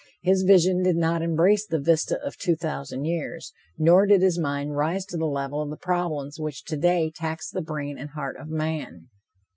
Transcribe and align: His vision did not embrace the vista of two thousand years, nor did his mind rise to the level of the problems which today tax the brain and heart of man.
His 0.23 0.41
vision 0.41 0.81
did 0.81 0.95
not 0.95 1.21
embrace 1.21 1.63
the 1.67 1.79
vista 1.79 2.19
of 2.25 2.35
two 2.35 2.55
thousand 2.55 3.05
years, 3.05 3.53
nor 3.77 4.07
did 4.07 4.23
his 4.23 4.39
mind 4.39 4.75
rise 4.75 5.05
to 5.05 5.17
the 5.17 5.27
level 5.27 5.61
of 5.61 5.69
the 5.69 5.77
problems 5.77 6.39
which 6.39 6.63
today 6.65 7.11
tax 7.15 7.51
the 7.51 7.61
brain 7.61 7.99
and 7.99 8.09
heart 8.09 8.35
of 8.37 8.47
man. 8.49 9.09